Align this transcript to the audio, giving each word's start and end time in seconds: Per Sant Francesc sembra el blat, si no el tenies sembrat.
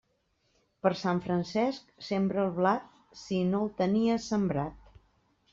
Per 0.85 0.91
Sant 1.01 1.19
Francesc 1.25 1.93
sembra 2.07 2.41
el 2.45 2.51
blat, 2.57 2.89
si 3.25 3.41
no 3.53 3.63
el 3.67 3.73
tenies 3.83 4.27
sembrat. 4.35 4.93